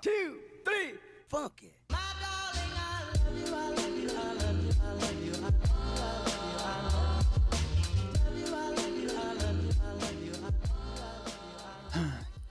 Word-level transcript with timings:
two, 0.00 0.38
three, 0.64 0.98
funky. 1.28 1.72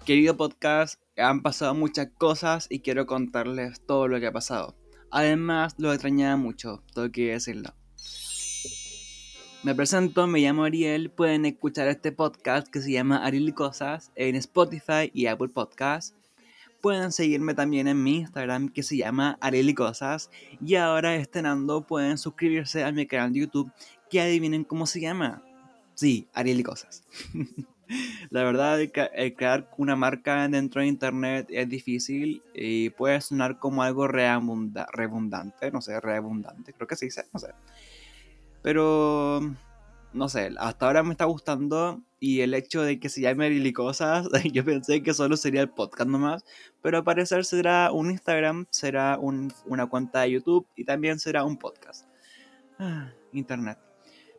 Querido 0.05 0.37
podcast, 0.37 1.01
han 1.17 1.41
pasado 1.41 1.73
muchas 1.73 2.07
cosas 2.17 2.67
y 2.69 2.79
quiero 2.79 3.05
contarles 3.05 3.81
todo 3.85 4.07
lo 4.07 4.19
que 4.19 4.27
ha 4.27 4.31
pasado. 4.31 4.75
Además, 5.11 5.75
lo 5.77 5.91
extrañaba 5.91 6.37
mucho, 6.37 6.83
tengo 6.93 7.11
que 7.11 7.31
decirlo. 7.31 7.73
Me 9.63 9.75
presento, 9.75 10.27
me 10.27 10.39
llamo 10.39 10.63
Ariel, 10.63 11.11
pueden 11.11 11.45
escuchar 11.45 11.87
este 11.87 12.11
podcast 12.11 12.67
que 12.67 12.81
se 12.81 12.91
llama 12.91 13.25
Ariel 13.25 13.49
y 13.49 13.53
Cosas 13.53 14.11
en 14.15 14.35
Spotify 14.35 15.11
y 15.13 15.25
Apple 15.25 15.49
Podcasts. 15.49 16.16
Pueden 16.81 17.11
seguirme 17.11 17.53
también 17.53 17.87
en 17.87 18.01
mi 18.01 18.17
Instagram 18.17 18.69
que 18.69 18.83
se 18.83 18.97
llama 18.97 19.37
Ariel 19.41 19.69
y 19.69 19.73
Cosas. 19.73 20.29
Y 20.63 20.75
ahora 20.75 21.15
estrenando 21.15 21.81
pueden 21.81 22.17
suscribirse 22.17 22.83
a 22.83 22.91
mi 22.91 23.05
canal 23.05 23.33
de 23.33 23.39
YouTube 23.39 23.71
que 24.09 24.21
adivinen 24.21 24.63
cómo 24.63 24.85
se 24.85 25.01
llama. 25.01 25.43
Sí, 25.95 26.27
Ariel 26.33 26.59
y 26.59 26.63
Cosas. 26.63 27.03
La 28.29 28.43
verdad, 28.43 28.79
el 28.79 29.35
crear 29.35 29.69
una 29.77 29.95
marca 29.95 30.47
dentro 30.47 30.81
de 30.81 30.87
internet 30.87 31.47
es 31.49 31.69
difícil 31.69 32.43
y 32.53 32.89
puede 32.91 33.21
sonar 33.21 33.59
como 33.59 33.83
algo 33.83 34.07
redundante, 34.07 35.71
no 35.71 35.81
sé, 35.81 35.99
redundante, 36.01 36.73
creo 36.73 36.87
que 36.87 36.95
sí, 36.95 37.07
no 37.33 37.39
sé. 37.39 37.47
Pero, 38.61 39.39
no 40.13 40.29
sé, 40.29 40.51
hasta 40.57 40.87
ahora 40.87 41.03
me 41.03 41.11
está 41.11 41.25
gustando 41.25 42.01
y 42.19 42.41
el 42.41 42.53
hecho 42.53 42.81
de 42.81 42.99
que 42.99 43.09
se 43.09 43.21
llame 43.21 43.49
Lili 43.49 43.73
Cosas, 43.73 44.27
yo 44.51 44.65
pensé 44.65 45.03
que 45.03 45.13
solo 45.13 45.37
sería 45.37 45.61
el 45.61 45.69
podcast 45.69 46.09
nomás, 46.09 46.45
pero 46.81 46.97
al 46.97 47.03
parecer 47.03 47.45
será 47.45 47.91
un 47.91 48.11
Instagram, 48.11 48.65
será 48.71 49.19
una 49.19 49.87
cuenta 49.87 50.21
de 50.21 50.31
YouTube 50.31 50.67
y 50.75 50.85
también 50.85 51.19
será 51.19 51.43
un 51.43 51.57
podcast. 51.57 52.07
Ah, 52.79 53.11
internet. 53.33 53.77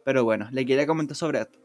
Pero 0.05 0.24
bueno, 0.24 0.48
le 0.50 0.64
quería 0.64 0.86
comentar 0.86 1.16
sobre 1.16 1.41
esto. 1.41 1.58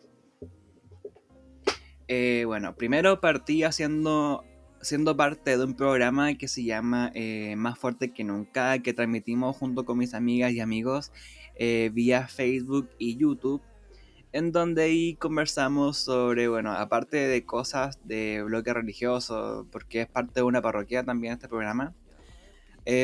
Eh, 2.08 2.44
bueno, 2.46 2.76
primero 2.76 3.22
partí 3.22 3.64
haciendo, 3.64 4.44
siendo 4.82 5.16
parte 5.16 5.58
de 5.58 5.64
un 5.64 5.74
programa 5.74 6.34
que 6.36 6.48
se 6.48 6.64
llama 6.64 7.12
eh, 7.16 7.56
Más 7.56 7.80
Fuerte 7.80 8.12
que 8.12 8.24
Nunca, 8.24 8.80
que 8.80 8.94
transmitimos 8.94 9.56
junto 9.56 9.86
con 9.86 9.98
mis 9.98 10.14
amigas 10.14 10.52
y 10.52 10.60
amigos 10.60 11.12
eh, 11.56 11.92
vía 11.94 12.28
Facebook 12.28 12.90
y 12.98 13.16
YouTube, 13.16 13.62
en 14.34 14.52
donde 14.52 14.84
ahí 14.84 15.16
conversamos 15.16 15.98
sobre, 15.98 16.50
bueno, 16.50 16.74
aparte 16.74 17.18
de 17.18 17.46
cosas 17.46 18.00
de 18.04 18.44
bloque 18.44 18.74
religioso, 18.74 19.66
porque 19.72 20.02
es 20.02 20.08
parte 20.08 20.42
de 20.42 20.44
una 20.44 20.62
parroquia 20.62 21.04
también 21.04 21.34
este 21.34 21.48
programa, 21.48 21.94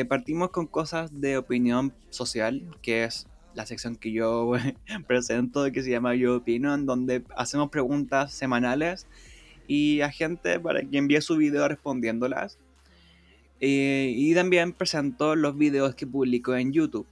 partimos 0.08 0.50
con 0.50 0.66
cosas 0.66 1.20
de 1.20 1.38
opinión 1.38 1.94
social, 2.10 2.62
que 2.82 3.04
es 3.04 3.26
la 3.54 3.66
sección 3.66 3.96
que 3.96 4.12
yo 4.12 4.52
presento, 5.06 5.70
que 5.72 5.82
se 5.82 5.90
llama 5.90 6.14
Yo 6.14 6.36
Opino, 6.36 6.74
en 6.74 6.86
donde 6.86 7.24
hacemos 7.36 7.70
preguntas 7.70 8.32
semanales 8.32 9.06
y 9.66 10.00
a 10.00 10.10
gente 10.10 10.58
para 10.58 10.82
que 10.82 10.98
envíe 10.98 11.20
su 11.20 11.36
video 11.36 11.66
respondiéndolas. 11.68 12.58
Eh, 13.60 14.12
y 14.16 14.34
también 14.34 14.72
presento 14.72 15.36
los 15.36 15.56
videos 15.56 15.94
que 15.94 16.06
publico 16.06 16.54
en 16.56 16.72
YouTube. 16.72 17.06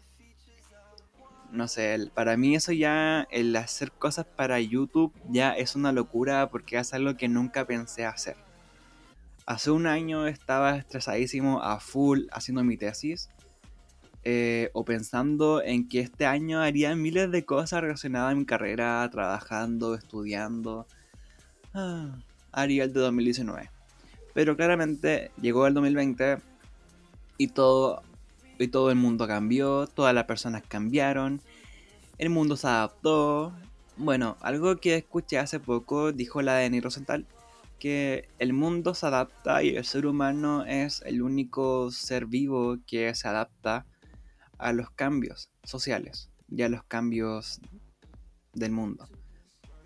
No 1.50 1.66
sé, 1.66 2.10
para 2.14 2.36
mí 2.36 2.54
eso 2.54 2.72
ya, 2.72 3.27
el 3.30 3.56
hacer 3.56 3.91
cosas 3.92 4.27
para 4.27 4.60
YouTube 4.60 5.12
ya 5.30 5.52
es 5.52 5.77
una 5.77 5.92
locura 5.92 6.50
porque 6.50 6.78
es 6.78 6.92
algo 6.92 7.16
que 7.16 7.28
nunca 7.28 7.66
pensé 7.66 8.04
hacer. 8.04 8.36
Hace 9.46 9.70
un 9.70 9.86
año 9.86 10.26
estaba 10.26 10.76
estresadísimo 10.76 11.62
a 11.62 11.80
full 11.80 12.26
haciendo 12.32 12.62
mi 12.64 12.76
tesis 12.76 13.30
eh, 14.24 14.69
o 14.74 14.84
pensando 14.84 15.62
en 15.62 15.88
que 15.88 16.00
este 16.00 16.26
año 16.26 16.60
haría 16.60 16.94
miles 16.94 17.30
de 17.30 17.46
cosas 17.46 17.80
relacionadas 17.80 18.32
a 18.32 18.34
mi 18.34 18.44
carrera, 18.44 19.08
trabajando, 19.10 19.94
estudiando. 19.94 20.87
Ah, 21.72 22.19
haría 22.53 22.84
el 22.84 22.92
de 22.92 23.00
2019. 23.00 23.70
Pero 24.34 24.54
claramente 24.54 25.31
llegó 25.41 25.66
el 25.66 25.72
2020 25.72 26.38
y 27.38 27.48
todo, 27.48 28.03
y 28.58 28.69
todo 28.69 28.91
el 28.91 28.96
mundo 28.96 29.26
cambió, 29.26 29.86
todas 29.86 30.14
las 30.14 30.24
personas 30.24 30.62
cambiaron, 30.66 31.41
el 32.19 32.30
mundo 32.30 32.56
se 32.56 32.66
adaptó. 32.66 33.54
Bueno, 33.96 34.36
algo 34.41 34.76
que 34.76 34.96
escuché 34.96 35.38
hace 35.38 35.60
poco 35.60 36.12
dijo 36.12 36.42
la 36.42 36.56
de 36.56 36.80
Rosenthal, 36.80 37.26
que 37.78 38.28
el 38.38 38.52
mundo 38.52 38.94
se 38.94 39.06
adapta 39.06 39.62
y 39.62 39.76
el 39.76 39.84
ser 39.84 40.06
humano 40.06 40.64
es 40.64 41.02
el 41.06 41.22
único 41.22 41.91
ser 41.91 42.26
vivo 42.26 42.78
que 42.86 43.14
se 43.14 43.28
adapta 43.28 43.86
a 44.58 44.72
los 44.72 44.90
cambios 44.90 45.50
sociales 45.62 46.30
y 46.50 46.62
a 46.62 46.69
los 46.69 46.82
cambios 46.82 47.60
del 48.52 48.72
mundo. 48.72 49.08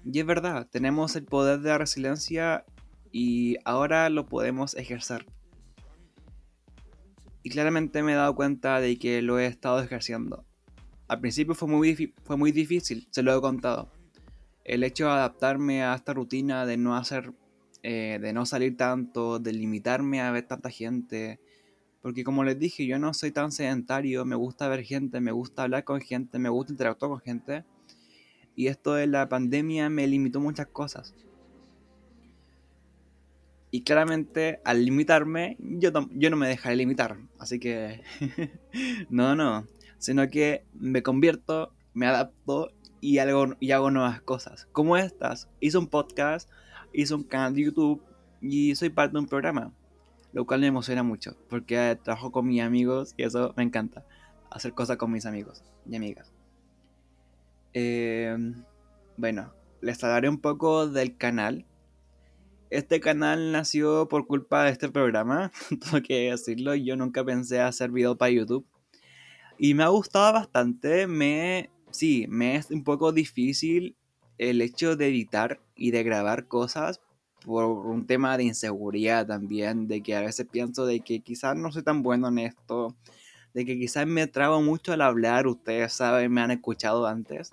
Y 0.05 0.19
es 0.19 0.27
verdad, 0.27 0.67
tenemos 0.71 1.15
el 1.17 1.25
poder 1.25 1.61
de 1.61 1.69
la 1.69 1.79
resiliencia 1.79 2.65
y 3.13 3.57
ahora 3.65 4.09
lo 4.09 4.27
podemos 4.27 4.75
ejercer. 4.75 5.27
Y 7.43 7.51
claramente 7.51 8.03
me 8.03 8.13
he 8.13 8.17
dado 8.17 8.35
cuenta 8.35 8.81
de 8.81 8.99
que 8.99 9.23
lo 9.23 9.39
he 9.39 9.47
estado 9.47 9.81
ejerciendo. 9.81 10.45
Al 11.09 11.21
principio 11.21 11.55
fue 11.55 11.69
muy, 11.69 12.15
fue 12.25 12.37
muy 12.37 12.53
difícil, 12.53 13.09
se 13.11 13.23
lo 13.23 13.37
he 13.37 13.41
contado. 13.41 13.93
El 14.65 14.85
hecho 14.85 15.07
de 15.07 15.13
adaptarme 15.13 15.83
a 15.83 15.95
esta 15.95 16.15
rutina 16.15 16.65
de 16.65 16.77
no 16.77 16.97
hacer, 16.97 17.33
eh, 17.83 18.19
de 18.21 18.33
no 18.33 18.47
salir 18.47 18.77
tanto, 18.77 19.39
de 19.39 19.53
limitarme 19.53 20.21
a 20.21 20.31
ver 20.31 20.47
tanta 20.47 20.71
gente, 20.71 21.41
porque 22.01 22.25
como 22.25 22.43
les 22.45 22.59
dije, 22.59 22.87
yo 22.87 22.99
no 22.99 23.15
soy 23.15 23.31
tan 23.31 23.53
sedentario, 23.53 24.25
me 24.25 24.35
gusta 24.35 24.69
ver 24.69 24.83
gente, 24.83 25.21
me 25.21 25.31
gusta 25.31 25.63
hablar 25.63 25.85
con 25.85 26.01
gente, 26.01 26.39
me 26.39 26.49
gusta 26.49 26.73
interactuar 26.73 27.11
con 27.11 27.21
gente. 27.21 27.65
Y 28.57 28.67
esto 28.67 28.95
de 28.95 29.07
la 29.07 29.29
pandemia 29.29 29.89
me 29.89 30.07
limitó 30.07 30.41
muchas 30.41 30.67
cosas. 30.67 31.15
Y 33.73 33.83
claramente 33.83 34.61
al 34.65 34.85
limitarme, 34.85 35.57
yo, 35.59 35.91
yo 36.13 36.31
no 36.31 36.37
me 36.37 36.47
dejaré 36.47 36.77
limitar. 36.77 37.17
Así 37.41 37.59
que, 37.59 38.03
no, 39.11 39.35
no. 39.35 39.67
Sino 39.99 40.29
que 40.29 40.65
me 40.75 41.03
convierto, 41.03 41.73
me 41.93 42.07
adapto 42.07 42.71
y, 43.01 43.19
algo, 43.19 43.57
y 43.59 43.73
hago 43.73 43.91
nuevas 43.91 44.23
cosas. 44.23 44.69
Como 44.71 44.97
estas. 44.97 45.49
Hice 45.59 45.79
un 45.79 45.89
podcast, 45.89 46.49
hice 46.93 47.15
un 47.15 47.25
canal 47.25 47.55
de 47.55 47.65
YouTube 47.65 48.01
y 48.41 48.77
soy 48.77 48.91
parte 48.91 49.15
de 49.15 49.19
un 49.19 49.27
programa 49.27 49.73
lo 50.33 50.47
cual 50.47 50.61
me 50.61 50.67
emociona 50.67 51.03
mucho, 51.03 51.37
porque 51.49 51.99
trabajo 52.03 52.33
con 52.33 52.47
mis 52.47 52.63
amigos 52.63 53.15
y 53.17 53.25
eso 53.25 53.53
me 53.57 53.63
encanta, 53.63 54.05
hacer 54.51 54.73
cosas 54.73 54.97
con 54.97 55.13
mis 55.13 55.27
amigos 55.27 55.63
y 55.89 55.97
amigas. 55.97 56.33
Em, 57.75 58.65
bueno, 59.17 59.53
les 59.81 60.03
hablaré 60.03 60.29
un 60.29 60.39
poco 60.39 60.89
del 60.89 61.17
canal. 61.17 61.67
Este 62.73 63.01
canal 63.01 63.53
nació 63.53 64.09
por 64.09 64.27
culpa 64.27 64.65
de 64.65 64.71
este 64.71 64.89
programa, 64.89 65.53
tengo 65.69 66.03
que 66.03 66.31
decirlo, 66.31 66.75
yo 66.75 66.97
nunca 66.97 67.23
pensé 67.23 67.61
hacer 67.61 67.91
video 67.91 68.17
para 68.17 68.31
YouTube. 68.31 68.67
Y 69.59 69.75
me 69.75 69.83
ha 69.83 69.89
gustado 69.89 70.33
bastante, 70.33 71.07
me... 71.07 71.69
Sí, 71.91 72.25
me 72.31 72.57
es 72.57 72.71
un 72.71 72.83
poco 72.83 73.13
difícil 73.13 73.95
el 74.39 74.63
hecho 74.63 74.97
de 74.97 75.09
editar 75.09 75.61
y 75.77 75.91
de 75.91 76.03
grabar 76.03 76.49
cosas 76.49 77.03
por 77.45 77.67
un 77.67 78.07
tema 78.07 78.39
de 78.39 78.45
inseguridad 78.45 79.27
también, 79.27 79.87
de 79.87 80.03
que 80.03 80.17
a 80.17 80.23
veces 80.23 80.47
pienso 80.51 80.87
de 80.87 81.01
que 81.01 81.21
quizás 81.21 81.55
no 81.55 81.71
soy 81.73 81.83
tan 81.83 82.03
bueno 82.03 82.29
en 82.29 82.39
esto, 82.39 82.97
de 83.53 83.67
que 83.67 83.79
quizás 83.79 84.07
me 84.07 84.27
trabo 84.29 84.63
mucho 84.63 84.95
al 84.95 85.03
hablar, 85.03 85.47
ustedes 85.47 85.93
saben, 85.93 86.33
me 86.33 86.41
han 86.41 86.53
escuchado 86.53 87.07
antes, 87.07 87.53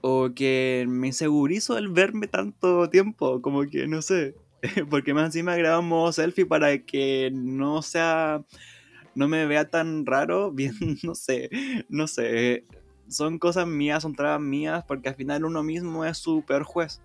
o 0.00 0.30
que 0.34 0.84
me 0.88 1.08
insegurizo 1.08 1.78
el 1.78 1.88
verme 1.88 2.26
tanto 2.26 2.88
tiempo, 2.90 3.42
como 3.42 3.62
que 3.62 3.86
no 3.86 4.02
sé, 4.02 4.34
porque 4.90 5.14
más 5.14 5.26
encima 5.26 5.56
grabamos 5.56 6.16
selfie 6.16 6.46
para 6.46 6.78
que 6.78 7.30
no 7.32 7.82
sea, 7.82 8.42
no 9.14 9.28
me 9.28 9.46
vea 9.46 9.68
tan 9.70 10.06
raro, 10.06 10.50
bien, 10.52 10.74
no 11.02 11.14
sé, 11.14 11.50
no 11.88 12.06
sé, 12.06 12.64
son 13.08 13.38
cosas 13.38 13.66
mías, 13.66 14.02
son 14.02 14.14
trabas 14.14 14.40
mías, 14.40 14.84
porque 14.86 15.08
al 15.08 15.14
final 15.14 15.44
uno 15.44 15.62
mismo 15.62 16.04
es 16.04 16.18
su 16.18 16.42
peor 16.42 16.62
juez. 16.64 17.00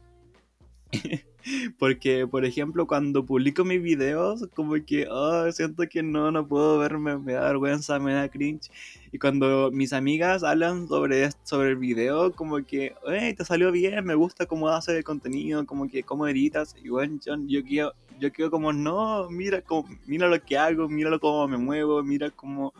Porque, 1.77 2.25
por 2.27 2.45
ejemplo, 2.45 2.87
cuando 2.87 3.25
publico 3.25 3.65
mis 3.65 3.81
videos, 3.81 4.47
como 4.55 4.73
que 4.85 5.07
oh, 5.09 5.51
siento 5.51 5.83
que 5.89 6.01
no, 6.01 6.31
no 6.31 6.47
puedo 6.47 6.77
verme, 6.77 7.17
me 7.17 7.33
da 7.33 7.47
vergüenza, 7.47 7.99
me 7.99 8.13
da 8.13 8.29
cringe. 8.29 8.71
Y 9.11 9.19
cuando 9.19 9.69
mis 9.71 9.93
amigas 9.93 10.43
hablan 10.43 10.87
sobre, 10.87 11.29
sobre 11.43 11.69
el 11.69 11.75
video, 11.75 12.31
como 12.31 12.63
que, 12.65 12.95
hey, 13.07 13.33
te 13.33 13.43
salió 13.45 13.71
bien, 13.71 14.05
me 14.05 14.15
gusta 14.15 14.45
cómo 14.45 14.69
haces 14.69 14.95
el 14.95 15.03
contenido, 15.03 15.65
como 15.65 15.87
que 15.89 16.03
cómo 16.03 16.27
editas. 16.27 16.75
Y 16.81 16.89
bueno, 16.89 17.19
yo, 17.23 17.35
yo 17.45 17.63
quiero, 17.63 17.93
yo 18.19 18.31
quiero 18.31 18.49
como, 18.49 18.71
no, 18.71 19.29
mira, 19.29 19.61
como, 19.61 19.87
mira 20.05 20.27
lo 20.27 20.41
que 20.41 20.57
hago, 20.57 20.87
mira 20.87 21.19
cómo 21.19 21.47
me 21.47 21.57
muevo, 21.57 22.01
mira 22.03 22.31
cómo, 22.31 22.73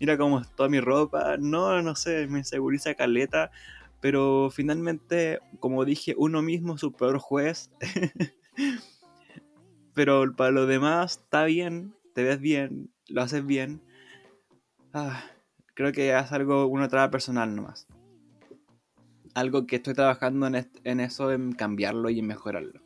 mira 0.00 0.16
cómo 0.16 0.40
es 0.40 0.48
toda 0.56 0.68
mi 0.68 0.80
ropa. 0.80 1.36
No, 1.38 1.82
no 1.82 1.94
sé, 1.94 2.26
me 2.26 2.38
inseguriza 2.38 2.94
caleta 2.94 3.50
pero 4.00 4.50
finalmente, 4.50 5.40
como 5.60 5.84
dije, 5.84 6.14
uno 6.16 6.42
mismo 6.42 6.74
es 6.74 6.80
su 6.80 6.92
peor 6.92 7.18
juez. 7.18 7.70
Pero 9.94 10.36
para 10.36 10.50
lo 10.50 10.66
demás, 10.66 11.20
está 11.22 11.44
bien, 11.46 11.94
te 12.14 12.22
ves 12.22 12.38
bien, 12.38 12.90
lo 13.08 13.22
haces 13.22 13.46
bien. 13.46 13.80
Ah, 14.92 15.24
creo 15.72 15.90
que 15.92 16.14
es 16.14 16.32
algo, 16.32 16.66
una 16.66 16.88
traba 16.88 17.10
personal 17.10 17.56
nomás. 17.56 17.86
Algo 19.32 19.66
que 19.66 19.76
estoy 19.76 19.94
trabajando 19.94 20.46
en, 20.46 20.68
en 20.84 21.00
eso, 21.00 21.32
en 21.32 21.52
cambiarlo 21.52 22.10
y 22.10 22.18
en 22.18 22.26
mejorarlo. 22.26 22.82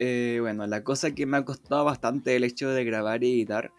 Eh, 0.00 0.38
bueno, 0.40 0.66
la 0.66 0.82
cosa 0.82 1.14
que 1.14 1.26
me 1.26 1.36
ha 1.36 1.44
costado 1.44 1.84
bastante 1.84 2.34
el 2.34 2.42
hecho 2.42 2.70
de 2.70 2.84
grabar 2.84 3.22
y 3.22 3.34
editar. 3.34 3.72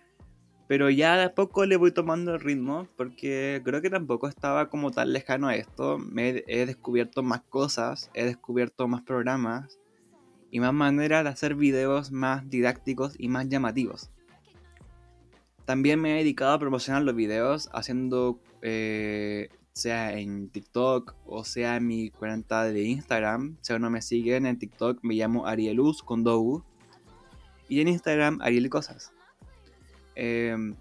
Pero 0.67 0.89
ya 0.89 1.17
de 1.17 1.23
a 1.23 1.35
poco 1.35 1.65
le 1.65 1.75
voy 1.75 1.91
tomando 1.91 2.33
el 2.33 2.39
ritmo 2.39 2.87
porque 2.95 3.61
creo 3.63 3.81
que 3.81 3.89
tampoco 3.89 4.27
estaba 4.27 4.69
como 4.69 4.91
tan 4.91 5.11
lejano 5.11 5.47
a 5.47 5.55
esto. 5.55 5.97
Me 5.97 6.43
he 6.47 6.65
descubierto 6.65 7.21
más 7.21 7.41
cosas, 7.41 8.09
he 8.13 8.23
descubierto 8.25 8.87
más 8.87 9.01
programas 9.01 9.79
y 10.51 10.59
más 10.59 10.73
maneras 10.73 11.23
de 11.23 11.29
hacer 11.31 11.55
videos 11.55 12.11
más 12.11 12.49
didácticos 12.49 13.15
y 13.17 13.27
más 13.27 13.49
llamativos. 13.49 14.09
También 15.65 15.99
me 15.99 16.13
he 16.13 16.17
dedicado 16.19 16.53
a 16.53 16.59
promocionar 16.59 17.03
los 17.03 17.15
videos 17.15 17.69
haciendo 17.73 18.39
eh, 18.61 19.49
sea 19.73 20.17
en 20.17 20.49
TikTok 20.49 21.15
o 21.25 21.43
sea 21.43 21.77
en 21.77 21.87
mi 21.87 22.09
cuenta 22.09 22.63
de 22.63 22.83
Instagram. 22.83 23.57
Si 23.61 23.73
aún 23.73 23.81
no 23.81 23.89
me 23.89 24.01
siguen 24.01 24.45
en 24.45 24.59
TikTok, 24.59 24.99
me 25.01 25.15
llamo 25.15 25.47
Arieluz 25.47 26.03
con 26.03 26.23
Dogu. 26.23 26.63
Y 27.67 27.81
en 27.81 27.87
Instagram, 27.87 28.39
Ariel 28.41 28.69
Cosas. 28.69 29.11
Em, 30.15 30.75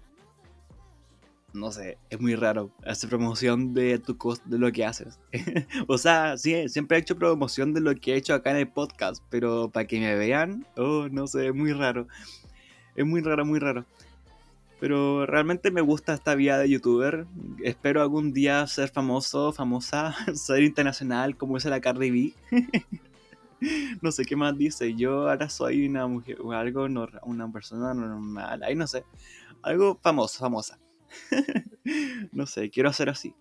no 1.53 1.71
sé, 1.71 1.97
es 2.09 2.19
muy 2.19 2.35
raro 2.35 2.71
hacer 2.85 3.09
promoción 3.09 3.73
de 3.73 3.99
tu 3.99 4.17
de 4.45 4.57
lo 4.57 4.71
que 4.71 4.85
haces. 4.85 5.19
o 5.87 5.97
sea, 5.97 6.37
sí, 6.37 6.67
siempre 6.67 6.97
he 6.97 7.01
hecho 7.01 7.15
promoción 7.15 7.73
de 7.73 7.81
lo 7.81 7.93
que 7.95 8.13
he 8.13 8.17
hecho 8.17 8.33
acá 8.33 8.51
en 8.51 8.57
el 8.57 8.67
podcast, 8.67 9.23
pero 9.29 9.69
para 9.69 9.85
que 9.85 9.99
me 9.99 10.15
vean, 10.15 10.65
oh, 10.77 11.07
no 11.11 11.27
sé, 11.27 11.47
es 11.47 11.55
muy 11.55 11.73
raro. 11.73 12.07
Es 12.95 13.05
muy 13.05 13.21
raro, 13.21 13.45
muy 13.45 13.59
raro. 13.59 13.85
Pero 14.79 15.25
realmente 15.25 15.71
me 15.71 15.81
gusta 15.81 16.13
esta 16.13 16.35
vida 16.35 16.57
de 16.57 16.69
youtuber. 16.69 17.25
Espero 17.63 18.01
algún 18.01 18.33
día 18.33 18.67
ser 18.67 18.89
famoso, 18.89 19.53
famosa, 19.53 20.15
ser 20.33 20.63
internacional 20.63 21.37
como 21.37 21.57
es 21.57 21.65
la 21.65 21.79
Cardi 21.79 22.11
B. 22.11 22.33
no 24.01 24.11
sé 24.11 24.25
qué 24.25 24.35
más 24.35 24.57
dice. 24.57 24.93
Yo 24.95 25.29
ahora 25.29 25.49
soy 25.49 25.87
una 25.87 26.07
mujer, 26.07 26.37
o 26.41 26.51
algo, 26.51 26.85
una 27.23 27.51
persona 27.51 27.93
normal. 27.93 28.63
Ahí 28.63 28.75
no 28.75 28.87
sé. 28.87 29.05
Algo 29.61 29.99
famoso, 30.01 30.39
famosa. 30.39 30.79
no 32.31 32.45
sé, 32.45 32.69
quiero 32.69 32.91
ser 32.91 33.09
así. 33.09 33.35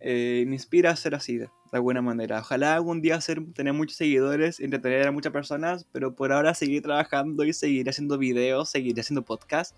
Eh, 0.00 0.44
me 0.46 0.54
inspira 0.54 0.90
a 0.90 0.96
ser 0.96 1.14
así 1.14 1.38
de 1.38 1.48
alguna 1.72 2.02
manera. 2.02 2.40
Ojalá 2.40 2.74
algún 2.74 3.02
día 3.02 3.20
ser, 3.20 3.44
tener 3.52 3.72
muchos 3.72 3.96
seguidores, 3.96 4.60
entretener 4.60 5.08
a 5.08 5.12
muchas 5.12 5.32
personas, 5.32 5.86
pero 5.92 6.14
por 6.14 6.32
ahora 6.32 6.54
seguir 6.54 6.82
trabajando 6.82 7.44
y 7.44 7.52
seguir 7.52 7.88
haciendo 7.88 8.16
videos, 8.16 8.70
seguir 8.70 8.98
haciendo 8.98 9.24
podcasts 9.24 9.74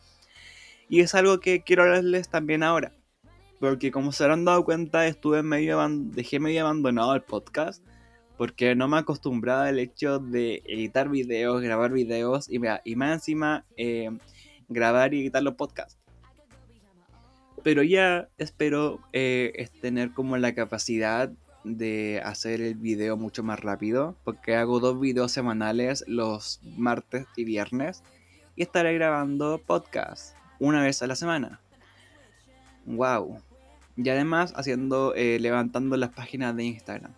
y 0.90 1.00
es 1.00 1.14
algo 1.14 1.38
que 1.38 1.62
quiero 1.62 1.84
hablarles 1.84 2.28
también 2.28 2.64
ahora. 2.64 2.92
Porque 3.60 3.92
como 3.92 4.10
se 4.10 4.24
habrán 4.24 4.44
dado 4.44 4.64
cuenta, 4.64 5.06
estuve 5.06 5.42
medio 5.42 5.78
dejé 5.88 6.40
medio 6.40 6.62
abandonado 6.62 7.14
el 7.14 7.22
podcast. 7.22 7.82
Porque 8.40 8.75
no 8.75 8.88
me 8.88 8.96
acostumbraba 8.96 9.66
al 9.66 9.78
hecho 9.78 10.19
de 10.19 10.62
editar 10.66 11.10
videos, 11.10 11.60
grabar 11.60 11.92
videos 11.92 12.48
y, 12.48 12.58
y 12.84 12.96
más 12.96 13.12
encima 13.12 13.66
eh, 13.76 14.08
grabar 14.66 15.12
y 15.12 15.20
editar 15.20 15.42
los 15.42 15.56
podcasts. 15.56 15.98
Pero 17.62 17.82
ya 17.82 18.31
espero 18.38 18.98
eh, 19.12 19.69
tener 19.82 20.12
como 20.12 20.38
la 20.38 20.54
capacidad 20.54 21.31
de 21.64 22.22
hacer 22.25 22.62
el 22.62 22.76
video 22.76 23.19
mucho 23.19 23.42
más 23.42 23.60
rápido. 23.60 24.16
Porque 24.25 24.56
hago 24.56 24.81
dos 24.81 24.98
videos 24.98 25.32
semanales 25.32 26.02
los 26.08 26.62
martes 26.78 27.26
y 27.36 27.44
viernes. 27.44 28.02
Y 28.56 28.62
estaré 28.62 28.94
grabando 28.94 29.58
podcasts 29.58 30.34
una 30.58 30.82
vez 30.82 31.02
a 31.02 31.06
la 31.06 31.14
semana. 31.14 31.60
Wow. 32.86 33.43
Y 33.98 34.08
además 34.08 34.54
haciendo, 34.56 35.14
eh, 35.14 35.38
levantando 35.40 35.98
las 35.98 36.14
páginas 36.14 36.56
de 36.56 36.64
Instagram. 36.64 37.12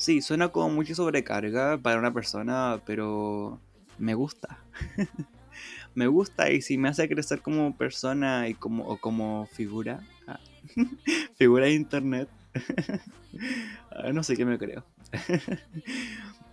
Sí, 0.00 0.22
suena 0.22 0.48
como 0.48 0.70
mucha 0.70 0.94
sobrecarga 0.94 1.76
para 1.76 1.98
una 1.98 2.10
persona, 2.10 2.80
pero 2.86 3.60
me 3.98 4.14
gusta. 4.14 4.58
me 5.94 6.06
gusta 6.06 6.50
y 6.50 6.62
si 6.62 6.78
me 6.78 6.88
hace 6.88 7.06
crecer 7.06 7.42
como 7.42 7.76
persona 7.76 8.48
y 8.48 8.54
como, 8.54 8.86
o 8.86 8.96
como 8.96 9.44
figura, 9.52 10.00
ah, 10.26 10.40
figura 11.36 11.66
de 11.66 11.74
internet, 11.74 12.30
ah, 13.90 14.10
no 14.14 14.22
sé 14.22 14.38
qué 14.38 14.46
me 14.46 14.56
creo. 14.56 14.86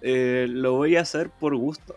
Eh, 0.02 0.48
lo 0.50 0.74
voy 0.74 0.98
a 0.98 1.02
hacer 1.02 1.30
por 1.30 1.56
gusto. 1.56 1.96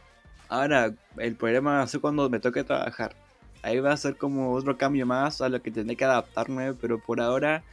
Ahora, 0.49 0.95
el 1.17 1.35
problema 1.35 1.83
es 1.83 1.99
cuando 1.99 2.31
me 2.31 2.39
toque 2.39 2.63
trabajar 2.63 3.17
ahí 3.63 3.81
va 3.81 3.93
a 3.93 3.97
ser 3.97 4.17
como 4.17 4.53
otro 4.53 4.79
cambio 4.79 5.05
más 5.05 5.41
a 5.41 5.49
lo 5.49 5.61
que 5.61 5.73
tendré 5.73 5.97
que 5.97 6.05
adaptarme, 6.05 6.75
pero 6.75 7.01
por 7.01 7.21
ahora 7.21 7.65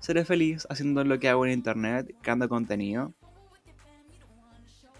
seré 0.00 0.24
feliz 0.24 0.66
haciendo 0.70 1.04
lo 1.04 1.18
que 1.18 1.28
hago 1.28 1.44
en 1.44 1.52
internet, 1.52 2.14
creando 2.22 2.48
contenido. 2.48 3.12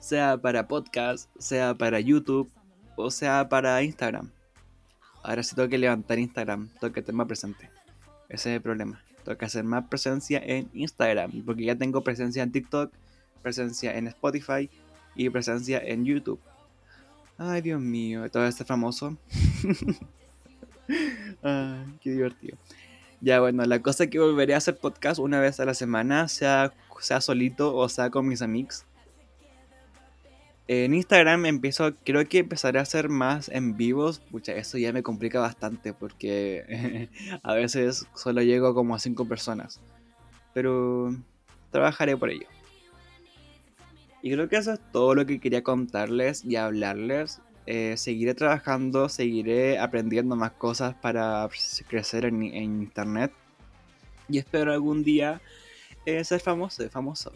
Sea 0.06 0.38
para 0.38 0.68
podcast, 0.68 1.28
sea 1.36 1.74
para 1.74 1.98
YouTube 1.98 2.48
o 2.94 3.10
sea 3.10 3.48
para 3.48 3.82
Instagram. 3.82 4.30
Ahora 5.24 5.42
sí 5.42 5.56
tengo 5.56 5.68
que 5.68 5.78
levantar 5.78 6.20
Instagram, 6.20 6.68
tengo 6.78 6.94
que 6.94 7.02
tener 7.02 7.16
más 7.16 7.26
presente. 7.26 7.68
Ese 8.28 8.50
es 8.50 8.56
el 8.58 8.62
problema. 8.62 9.02
Tengo 9.24 9.36
que 9.36 9.44
hacer 9.44 9.64
más 9.64 9.88
presencia 9.88 10.40
en 10.44 10.70
Instagram, 10.74 11.42
porque 11.44 11.64
ya 11.64 11.74
tengo 11.74 12.02
presencia 12.02 12.44
en 12.44 12.52
TikTok, 12.52 12.92
presencia 13.42 13.98
en 13.98 14.06
Spotify 14.06 14.70
y 15.16 15.28
presencia 15.28 15.80
en 15.80 16.04
YouTube. 16.04 16.38
Ay, 17.36 17.62
Dios 17.62 17.80
mío, 17.80 18.30
todo 18.30 18.46
este 18.46 18.64
famoso. 18.64 19.16
Qué 22.00 22.10
divertido. 22.10 22.56
Ya 23.20 23.40
bueno, 23.40 23.64
la 23.64 23.82
cosa 23.82 24.04
es 24.04 24.10
que 24.10 24.20
volveré 24.20 24.54
a 24.54 24.58
hacer 24.58 24.76
podcast 24.76 25.18
una 25.18 25.40
vez 25.40 25.58
a 25.58 25.64
la 25.64 25.74
semana, 25.74 26.28
sea, 26.28 26.72
sea 27.00 27.20
solito 27.20 27.74
o 27.74 27.88
sea 27.88 28.08
con 28.10 28.28
mis 28.28 28.40
amigos. 28.40 28.86
En 30.68 30.94
Instagram 30.94 31.46
empiezo, 31.46 31.94
creo 32.04 32.26
que 32.28 32.38
empezaré 32.38 32.80
a 32.80 32.82
hacer 32.82 33.08
más 33.08 33.48
en 33.48 33.76
vivos. 33.76 34.18
Pucha, 34.18 34.52
eso 34.52 34.78
ya 34.78 34.92
me 34.92 35.02
complica 35.02 35.38
bastante 35.38 35.92
porque 35.92 37.08
a 37.42 37.54
veces 37.54 38.06
solo 38.14 38.42
llego 38.42 38.74
como 38.74 38.94
a 38.94 38.98
5 38.98 39.28
personas. 39.28 39.80
Pero 40.54 41.14
trabajaré 41.70 42.16
por 42.16 42.30
ello. 42.30 42.48
Y 44.22 44.32
creo 44.32 44.48
que 44.48 44.56
eso 44.56 44.72
es 44.72 44.80
todo 44.90 45.14
lo 45.14 45.24
que 45.24 45.38
quería 45.38 45.62
contarles 45.62 46.44
y 46.44 46.56
hablarles. 46.56 47.40
Eh, 47.66 47.94
seguiré 47.96 48.34
trabajando, 48.34 49.08
seguiré 49.08 49.78
aprendiendo 49.78 50.34
más 50.34 50.52
cosas 50.52 50.94
para 50.96 51.48
crecer 51.88 52.24
en, 52.24 52.42
internet. 52.42 53.32
Y 54.28 54.38
espero 54.38 54.72
algún 54.72 55.04
día 55.04 55.40
eh, 56.06 56.24
ser 56.24 56.40
famoso, 56.40 56.88
famoso. 56.90 57.32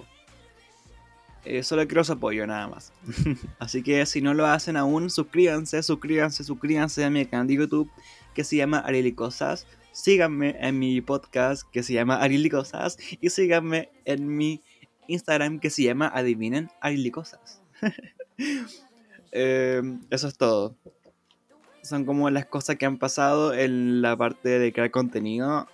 Eh, 1.44 1.62
solo 1.62 1.86
quiero 1.86 2.04
su 2.04 2.12
apoyo, 2.12 2.46
nada 2.46 2.68
más. 2.68 2.92
Así 3.58 3.82
que 3.82 4.04
si 4.06 4.20
no 4.20 4.34
lo 4.34 4.46
hacen 4.46 4.76
aún, 4.76 5.10
suscríbanse, 5.10 5.82
suscríbanse, 5.82 6.44
suscríbanse 6.44 7.04
a 7.04 7.10
mi 7.10 7.24
canal 7.26 7.46
de 7.46 7.54
YouTube 7.56 7.90
que 8.34 8.44
se 8.44 8.56
llama 8.56 8.84
Cosas 9.14 9.66
Síganme 9.92 10.56
en 10.60 10.78
mi 10.78 11.00
podcast 11.00 11.68
que 11.70 11.82
se 11.82 11.94
llama 11.94 12.20
Cosas 12.50 12.96
Y 13.20 13.30
síganme 13.30 13.90
en 14.04 14.28
mi 14.28 14.62
Instagram 15.08 15.58
que 15.58 15.70
se 15.70 15.82
llama 15.82 16.10
Adivinen 16.14 16.70
Cosas 17.12 17.62
Em, 19.32 20.00
eso 20.10 20.26
es 20.26 20.36
todo. 20.36 20.74
Son 21.82 22.04
como 22.04 22.30
las 22.30 22.46
cosas 22.46 22.76
que 22.76 22.84
han 22.84 22.98
pasado 22.98 23.54
en 23.54 24.02
la 24.02 24.16
parte 24.16 24.58
de 24.58 24.72
crear 24.72 24.90
contenido. 24.90 25.68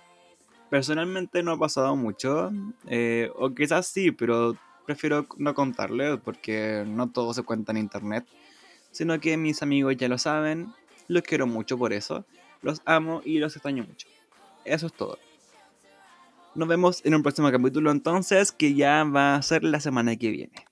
Personalmente 0.69 1.41
no 1.41 1.53
ha 1.53 1.57
pasado 1.57 1.95
mucho. 1.95 2.51
Eh, 2.87 3.31
o 3.35 3.55
quizás 3.55 3.87
sí, 3.87 4.11
pero 4.11 4.55
prefiero 4.87 5.27
no 5.37 5.53
contarles 5.53 6.17
porque 6.23 6.83
no 6.87 7.11
todo 7.11 7.33
se 7.33 7.43
cuenta 7.43 7.73
en 7.73 7.77
internet. 7.77 8.25
Sino 8.91 9.19
que 9.19 9.37
mis 9.37 9.61
amigos 9.61 9.97
ya 9.97 10.07
lo 10.07 10.17
saben. 10.17 10.73
Los 11.07 11.21
quiero 11.23 11.45
mucho 11.45 11.77
por 11.77 11.93
eso. 11.93 12.25
Los 12.63 12.81
amo 12.85 13.21
y 13.23 13.37
los 13.37 13.55
extraño 13.55 13.83
mucho. 13.83 14.07
Eso 14.65 14.87
es 14.87 14.93
todo. 14.93 15.19
Nos 16.55 16.67
vemos 16.67 17.05
en 17.05 17.13
un 17.13 17.21
próximo 17.21 17.51
capítulo 17.51 17.91
entonces, 17.91 18.51
que 18.51 18.73
ya 18.73 19.03
va 19.03 19.35
a 19.35 19.41
ser 19.43 19.63
la 19.63 19.79
semana 19.79 20.15
que 20.15 20.31
viene. 20.31 20.65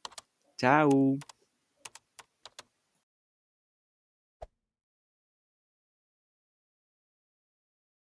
Chao. 0.58 1.20